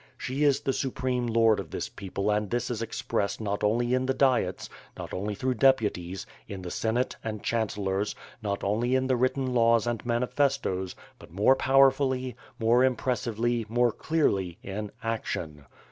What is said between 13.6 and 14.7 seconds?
more clearly,